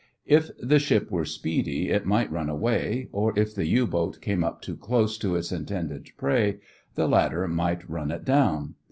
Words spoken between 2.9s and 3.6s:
or if